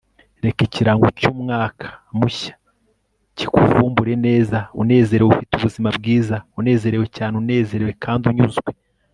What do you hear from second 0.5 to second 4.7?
ikirango cy'umwaka mushya kikuvumbure neza,